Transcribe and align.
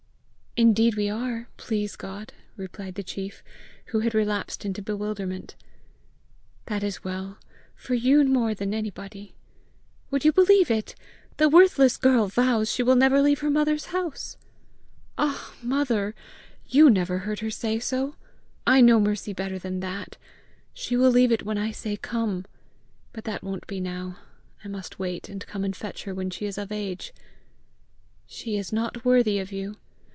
"Indeed 0.57 0.95
we 0.95 1.07
are, 1.07 1.47
please 1.55 1.95
God!" 1.95 2.33
replied 2.57 2.95
the 2.95 3.03
chief, 3.03 3.41
who 3.85 4.01
had 4.01 4.13
relapsed 4.13 4.65
into 4.65 4.81
bewilderment. 4.81 5.55
"That 6.65 6.83
is 6.83 7.05
well 7.05 7.37
for 7.73 7.93
you 7.93 8.21
more 8.25 8.53
than 8.53 8.73
anybody. 8.73 9.33
Would 10.09 10.25
you 10.25 10.33
believe 10.33 10.69
it 10.69 10.93
the 11.37 11.47
worthless 11.47 11.95
girl 11.95 12.27
vows 12.27 12.69
she 12.69 12.83
will 12.83 12.97
never 12.97 13.21
leave 13.21 13.39
her 13.39 13.49
mother's 13.49 13.85
house!" 13.87 14.35
"Ah, 15.17 15.55
mother, 15.63 16.13
YOU 16.67 16.89
never 16.89 17.19
heard 17.19 17.39
her 17.39 17.49
say 17.49 17.79
so! 17.79 18.15
I 18.67 18.81
know 18.81 18.99
Mercy 18.99 19.31
better 19.31 19.57
than 19.57 19.79
that! 19.79 20.17
She 20.73 20.97
will 20.97 21.11
leave 21.11 21.31
it 21.31 21.43
when 21.45 21.57
I 21.57 21.71
say 21.71 21.95
COME. 21.95 22.43
But 23.13 23.23
that 23.23 23.41
won't 23.41 23.67
be 23.67 23.79
now. 23.79 24.17
I 24.65 24.67
must 24.67 24.99
wait, 24.99 25.29
and 25.29 25.47
come 25.47 25.63
and 25.63 25.73
fetch 25.75 26.03
her 26.03 26.13
when 26.13 26.29
she 26.29 26.45
is 26.45 26.57
of 26.57 26.73
age." 26.73 27.13
"She 28.27 28.57
is 28.57 28.73
not 28.73 29.05
worthy 29.05 29.39
of 29.39 29.53
you." 29.53 29.77